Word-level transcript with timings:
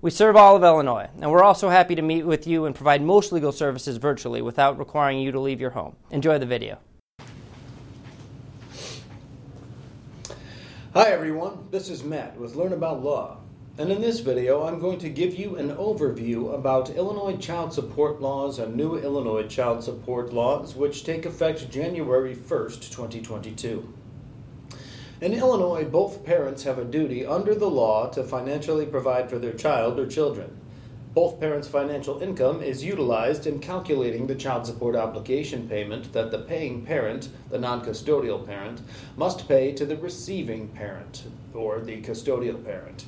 We 0.00 0.12
serve 0.12 0.36
all 0.36 0.54
of 0.54 0.62
Illinois, 0.62 1.08
and 1.20 1.28
we're 1.28 1.42
also 1.42 1.70
happy 1.70 1.96
to 1.96 2.02
meet 2.02 2.22
with 2.22 2.46
you 2.46 2.66
and 2.66 2.74
provide 2.74 3.02
most 3.02 3.32
legal 3.32 3.50
services 3.50 3.96
virtually 3.96 4.40
without 4.40 4.78
requiring 4.78 5.18
you 5.18 5.32
to 5.32 5.40
leave 5.40 5.60
your 5.60 5.70
home. 5.70 5.96
Enjoy 6.12 6.38
the 6.38 6.46
video. 6.46 6.78
Hi 10.94 11.10
everyone, 11.10 11.66
this 11.72 11.90
is 11.90 12.04
Matt 12.04 12.38
with 12.38 12.54
Learn 12.54 12.74
About 12.74 13.02
Law. 13.02 13.38
And 13.76 13.90
in 13.90 14.00
this 14.00 14.20
video, 14.20 14.62
I'm 14.62 14.78
going 14.78 15.00
to 15.00 15.08
give 15.08 15.34
you 15.34 15.56
an 15.56 15.74
overview 15.74 16.54
about 16.54 16.90
Illinois 16.90 17.36
child 17.36 17.72
support 17.72 18.20
laws 18.20 18.60
and 18.60 18.76
new 18.76 18.96
Illinois 18.96 19.48
child 19.48 19.82
support 19.82 20.32
laws, 20.32 20.76
which 20.76 21.02
take 21.02 21.26
effect 21.26 21.68
January 21.72 22.36
1st, 22.36 22.92
2022. 22.92 23.92
In 25.20 25.34
Illinois, 25.34 25.84
both 25.84 26.24
parents 26.24 26.62
have 26.62 26.78
a 26.78 26.84
duty 26.84 27.26
under 27.26 27.52
the 27.52 27.68
law 27.68 28.08
to 28.10 28.22
financially 28.22 28.86
provide 28.86 29.28
for 29.28 29.40
their 29.40 29.52
child 29.52 29.98
or 29.98 30.06
children. 30.06 30.56
Both 31.12 31.40
parents' 31.40 31.66
financial 31.66 32.22
income 32.22 32.62
is 32.62 32.84
utilized 32.84 33.44
in 33.44 33.58
calculating 33.58 34.28
the 34.28 34.36
child 34.36 34.64
support 34.64 34.94
obligation 34.94 35.68
payment 35.68 36.12
that 36.12 36.30
the 36.30 36.38
paying 36.38 36.86
parent, 36.86 37.30
the 37.50 37.58
non 37.58 37.84
custodial 37.84 38.46
parent, 38.46 38.80
must 39.16 39.48
pay 39.48 39.72
to 39.72 39.84
the 39.84 39.96
receiving 39.96 40.68
parent, 40.68 41.24
or 41.52 41.80
the 41.80 42.00
custodial 42.00 42.64
parent. 42.64 43.06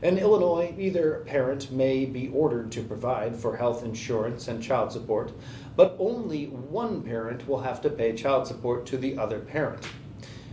In 0.00 0.16
Illinois, 0.16 0.74
either 0.78 1.24
parent 1.26 1.70
may 1.70 2.06
be 2.06 2.28
ordered 2.28 2.72
to 2.72 2.82
provide 2.82 3.36
for 3.36 3.58
health 3.58 3.84
insurance 3.84 4.48
and 4.48 4.62
child 4.62 4.92
support, 4.92 5.30
but 5.76 5.94
only 5.98 6.46
one 6.46 7.02
parent 7.02 7.46
will 7.46 7.60
have 7.60 7.82
to 7.82 7.90
pay 7.90 8.14
child 8.14 8.46
support 8.46 8.86
to 8.86 8.96
the 8.96 9.18
other 9.18 9.40
parent. 9.40 9.86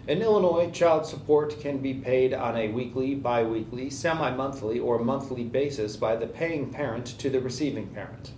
In 0.08 0.24
Illinois, 0.24 0.72
child 0.72 1.06
support 1.06 1.60
can 1.60 1.78
be 1.78 1.94
paid 1.94 2.34
on 2.34 2.58
a 2.58 2.70
weekly, 2.70 3.14
bi 3.14 3.44
weekly, 3.44 3.92
semi 3.92 4.32
monthly, 4.32 4.80
or 4.80 4.98
monthly 4.98 5.44
basis 5.44 5.96
by 5.96 6.16
the 6.16 6.26
paying 6.26 6.72
parent 6.72 7.06
to 7.20 7.30
the 7.30 7.40
receiving 7.40 7.86
parent. 7.90 8.32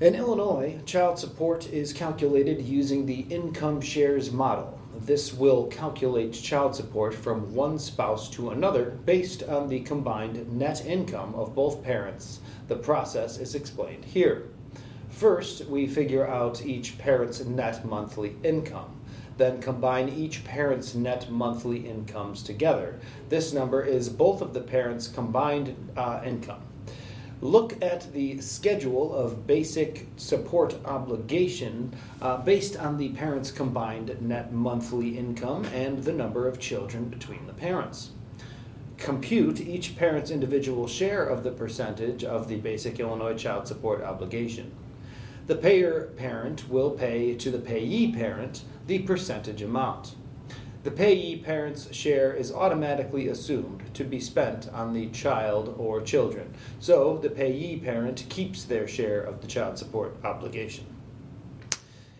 In 0.00 0.14
Illinois, 0.14 0.78
child 0.86 1.18
support 1.18 1.66
is 1.72 1.92
calculated 1.92 2.62
using 2.62 3.06
the 3.06 3.22
income 3.22 3.80
shares 3.80 4.30
model. 4.30 4.78
This 4.96 5.34
will 5.34 5.66
calculate 5.66 6.32
child 6.32 6.76
support 6.76 7.12
from 7.12 7.52
one 7.52 7.76
spouse 7.80 8.30
to 8.30 8.50
another 8.50 8.90
based 9.04 9.42
on 9.42 9.68
the 9.68 9.80
combined 9.80 10.52
net 10.52 10.86
income 10.86 11.34
of 11.34 11.56
both 11.56 11.82
parents. 11.82 12.38
The 12.68 12.76
process 12.76 13.38
is 13.38 13.56
explained 13.56 14.04
here. 14.04 14.44
First, 15.08 15.64
we 15.64 15.88
figure 15.88 16.24
out 16.24 16.64
each 16.64 16.98
parent's 16.98 17.44
net 17.44 17.84
monthly 17.84 18.36
income 18.44 18.95
then 19.36 19.60
combine 19.60 20.08
each 20.08 20.44
parent's 20.44 20.94
net 20.94 21.30
monthly 21.30 21.88
incomes 21.88 22.42
together. 22.42 22.98
This 23.28 23.52
number 23.52 23.82
is 23.82 24.08
both 24.08 24.40
of 24.40 24.54
the 24.54 24.60
parents' 24.60 25.08
combined 25.08 25.76
uh, 25.96 26.22
income. 26.24 26.62
Look 27.42 27.82
at 27.82 28.10
the 28.14 28.40
schedule 28.40 29.14
of 29.14 29.46
basic 29.46 30.06
support 30.16 30.74
obligation 30.86 31.94
uh, 32.22 32.38
based 32.38 32.78
on 32.78 32.96
the 32.96 33.10
parents' 33.10 33.50
combined 33.50 34.16
net 34.22 34.52
monthly 34.52 35.18
income 35.18 35.66
and 35.66 36.02
the 36.02 36.14
number 36.14 36.48
of 36.48 36.58
children 36.58 37.04
between 37.10 37.46
the 37.46 37.52
parents. 37.52 38.10
Compute 38.96 39.60
each 39.60 39.96
parent's 39.96 40.30
individual 40.30 40.88
share 40.88 41.26
of 41.26 41.44
the 41.44 41.50
percentage 41.50 42.24
of 42.24 42.48
the 42.48 42.56
basic 42.56 42.98
Illinois 42.98 43.36
child 43.36 43.68
support 43.68 44.02
obligation. 44.02 44.72
The 45.46 45.56
payer 45.56 46.10
parent 46.16 46.68
will 46.70 46.90
pay 46.90 47.34
to 47.34 47.50
the 47.50 47.58
payee 47.58 48.12
parent 48.12 48.62
the 48.86 49.00
percentage 49.00 49.62
amount. 49.62 50.14
The 50.84 50.92
payee 50.92 51.38
parent's 51.38 51.92
share 51.92 52.32
is 52.32 52.52
automatically 52.52 53.26
assumed 53.26 53.92
to 53.94 54.04
be 54.04 54.20
spent 54.20 54.68
on 54.72 54.92
the 54.92 55.08
child 55.08 55.74
or 55.78 56.00
children, 56.00 56.54
so 56.78 57.18
the 57.18 57.30
payee 57.30 57.80
parent 57.80 58.24
keeps 58.28 58.62
their 58.62 58.86
share 58.86 59.20
of 59.20 59.40
the 59.40 59.48
child 59.48 59.78
support 59.78 60.16
obligation. 60.24 60.86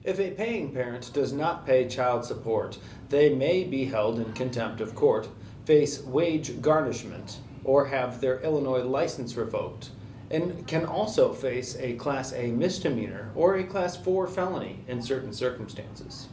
If 0.03 0.19
a 0.19 0.32
paying 0.32 0.72
parent 0.72 1.12
does 1.12 1.32
not 1.32 1.65
pay 1.66 1.87
child 1.87 2.25
support, 2.25 2.78
they 3.09 3.33
may 3.33 3.62
be 3.62 3.84
held 3.84 4.19
in 4.19 4.33
contempt 4.33 4.81
of 4.81 4.97
court, 4.97 5.28
face 5.65 6.03
wage 6.03 6.60
garnishment, 6.60 7.38
or 7.62 7.87
have 7.87 8.21
their 8.21 8.41
Illinois 8.41 8.83
license 8.83 9.37
revoked, 9.37 9.91
and 10.28 10.66
can 10.66 10.84
also 10.84 11.33
face 11.33 11.77
a 11.78 11.94
Class 11.94 12.33
A 12.33 12.50
misdemeanor 12.50 13.31
or 13.37 13.54
a 13.54 13.65
Class 13.65 13.97
4 13.97 14.27
felony 14.27 14.81
in 14.88 15.03
certain 15.03 15.33
circumstances. 15.33 16.28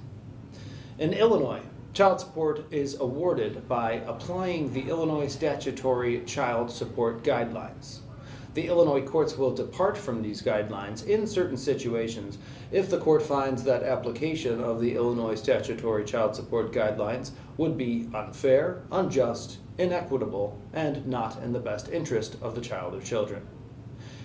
In 1.04 1.12
Illinois, 1.12 1.60
child 1.92 2.22
support 2.22 2.64
is 2.72 2.98
awarded 2.98 3.68
by 3.68 4.04
applying 4.08 4.72
the 4.72 4.88
Illinois 4.88 5.28
statutory 5.28 6.24
child 6.24 6.72
support 6.72 7.24
guidelines. 7.24 8.00
The 8.54 8.68
Illinois 8.68 9.06
courts 9.06 9.38
will 9.38 9.54
depart 9.54 9.98
from 9.98 10.22
these 10.22 10.42
guidelines 10.42 11.06
in 11.06 11.28
certain 11.28 11.58
situations 11.58 12.38
if 12.72 12.90
the 12.90 13.00
court 13.00 13.22
finds 13.22 13.64
that 13.64 13.84
application 13.84 14.64
of 14.64 14.80
the 14.80 14.96
Illinois 14.96 15.36
statutory 15.36 16.06
child 16.06 16.38
support 16.38 16.72
guidelines 16.72 17.32
would 17.58 17.78
be 17.78 18.08
unfair, 18.14 18.84
unjust, 18.90 19.58
inequitable, 19.78 20.58
and 20.72 21.06
not 21.06 21.44
in 21.44 21.52
the 21.52 21.60
best 21.60 21.90
interest 21.90 22.38
of 22.42 22.56
the 22.56 22.62
child 22.62 22.96
or 22.96 23.02
children. 23.02 23.46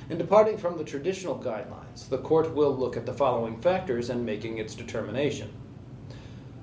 In 0.09 0.17
departing 0.17 0.57
from 0.57 0.79
the 0.79 0.85
traditional 0.85 1.41
guidelines, 1.41 2.09
the 2.09 2.19
court 2.19 2.55
will 2.55 2.77
look 2.77 2.97
at 2.97 3.05
the 3.05 3.13
following 3.13 3.61
factors 3.61 4.11
in 4.11 4.25
making 4.25 4.59
its 4.59 4.77
determination. 4.77 5.53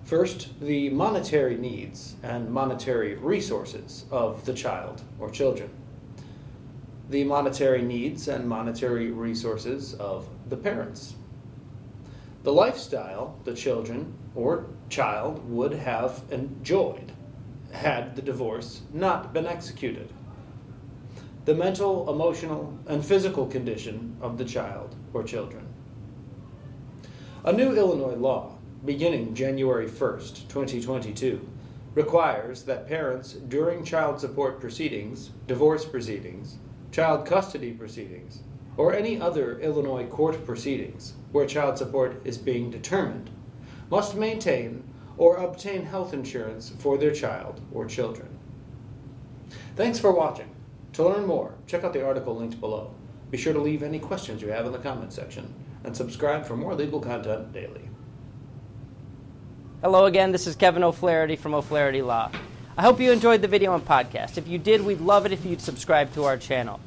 First, 0.05 0.59
the 0.61 0.91
monetary 0.91 1.57
needs 1.57 2.15
and 2.21 2.51
monetary 2.51 3.15
resources 3.15 4.05
of 4.11 4.45
the 4.45 4.53
child 4.53 5.01
or 5.19 5.31
children. 5.31 5.71
The 7.09 7.23
monetary 7.23 7.81
needs 7.81 8.27
and 8.27 8.47
monetary 8.47 9.09
resources 9.09 9.95
of 9.95 10.29
the 10.47 10.57
parents. 10.57 11.15
The 12.43 12.53
lifestyle 12.53 13.39
the 13.45 13.55
children 13.55 14.13
or 14.35 14.67
child 14.89 15.49
would 15.49 15.73
have 15.73 16.21
enjoyed 16.29 17.11
had 17.71 18.15
the 18.15 18.21
divorce 18.21 18.81
not 18.93 19.33
been 19.33 19.47
executed. 19.47 20.13
The 21.45 21.55
mental, 21.55 22.07
emotional, 22.07 22.77
and 22.85 23.03
physical 23.03 23.47
condition 23.47 24.17
of 24.21 24.37
the 24.37 24.45
child 24.45 24.95
or 25.15 25.23
children. 25.23 25.65
A 27.43 27.51
new 27.51 27.75
Illinois 27.75 28.15
law 28.15 28.54
beginning 28.83 29.33
January 29.33 29.87
1st, 29.87 30.47
2022, 30.47 31.47
requires 31.93 32.63
that 32.63 32.87
parents 32.87 33.33
during 33.33 33.85
child 33.85 34.19
support 34.19 34.59
proceedings, 34.59 35.31
divorce 35.47 35.85
proceedings, 35.85 36.57
child 36.91 37.25
custody 37.25 37.71
proceedings, 37.71 38.41
or 38.77 38.93
any 38.93 39.19
other 39.19 39.59
Illinois 39.59 40.05
court 40.05 40.45
proceedings 40.45 41.13
where 41.31 41.45
child 41.45 41.77
support 41.77 42.21
is 42.25 42.37
being 42.37 42.69
determined 42.69 43.29
must 43.89 44.15
maintain 44.15 44.83
or 45.17 45.37
obtain 45.37 45.85
health 45.85 46.13
insurance 46.13 46.73
for 46.79 46.97
their 46.97 47.13
child 47.13 47.61
or 47.71 47.85
children. 47.85 48.27
Thanks 49.75 49.99
for 49.99 50.11
watching. 50.11 50.49
To 50.93 51.03
learn 51.03 51.25
more, 51.25 51.55
check 51.67 51.83
out 51.83 51.93
the 51.93 52.05
article 52.05 52.35
linked 52.35 52.59
below. 52.59 52.93
Be 53.31 53.37
sure 53.37 53.53
to 53.53 53.59
leave 53.59 53.83
any 53.83 53.99
questions 53.99 54.41
you 54.41 54.49
have 54.49 54.65
in 54.65 54.71
the 54.71 54.79
comments 54.79 55.15
section 55.15 55.53
and 55.83 55.95
subscribe 55.95 56.45
for 56.45 56.57
more 56.57 56.75
legal 56.75 56.99
content 56.99 57.53
daily. 57.53 57.89
Hello 59.85 60.07
again, 60.07 60.31
this 60.31 60.47
is 60.47 60.55
Kevin 60.55 60.83
O'Flaherty 60.83 61.35
from 61.35 61.53
O'Flaherty 61.53 62.01
Law. 62.01 62.31
I 62.75 62.81
hope 62.81 62.99
you 62.99 63.11
enjoyed 63.11 63.43
the 63.43 63.47
video 63.47 63.75
and 63.75 63.85
podcast. 63.85 64.35
If 64.35 64.47
you 64.47 64.57
did, 64.57 64.81
we'd 64.83 64.99
love 64.99 65.27
it 65.27 65.31
if 65.31 65.45
you'd 65.45 65.61
subscribe 65.61 66.11
to 66.15 66.23
our 66.23 66.37
channel. 66.37 66.79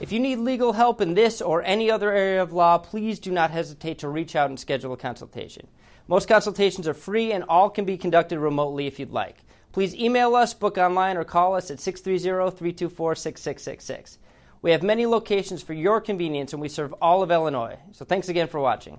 If 0.00 0.10
you 0.10 0.18
need 0.18 0.40
legal 0.40 0.72
help 0.72 1.00
in 1.00 1.14
this 1.14 1.40
or 1.40 1.62
any 1.62 1.92
other 1.92 2.10
area 2.10 2.42
of 2.42 2.52
law, 2.52 2.76
please 2.78 3.20
do 3.20 3.30
not 3.30 3.52
hesitate 3.52 4.00
to 4.00 4.08
reach 4.08 4.34
out 4.34 4.50
and 4.50 4.58
schedule 4.58 4.92
a 4.92 4.96
consultation. 4.96 5.68
Most 6.08 6.26
consultations 6.26 6.88
are 6.88 6.92
free 6.92 7.30
and 7.30 7.44
all 7.44 7.70
can 7.70 7.84
be 7.84 7.96
conducted 7.96 8.40
remotely 8.40 8.88
if 8.88 8.98
you'd 8.98 9.12
like. 9.12 9.36
Please 9.70 9.94
email 9.94 10.34
us, 10.34 10.54
book 10.54 10.76
online, 10.76 11.16
or 11.16 11.22
call 11.22 11.54
us 11.54 11.70
at 11.70 11.78
630 11.78 12.50
324 12.50 13.14
6666. 13.14 14.18
We 14.60 14.72
have 14.72 14.82
many 14.82 15.06
locations 15.06 15.62
for 15.62 15.72
your 15.72 16.00
convenience 16.00 16.52
and 16.52 16.60
we 16.60 16.68
serve 16.68 16.94
all 17.00 17.22
of 17.22 17.30
Illinois. 17.30 17.78
So 17.92 18.04
thanks 18.04 18.28
again 18.28 18.48
for 18.48 18.58
watching. 18.58 18.98